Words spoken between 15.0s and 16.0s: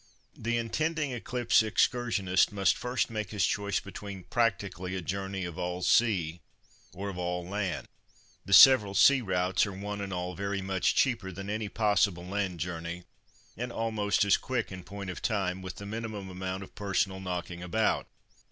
of time, with the